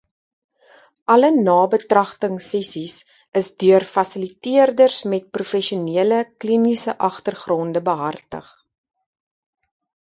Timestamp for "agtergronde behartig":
7.11-8.51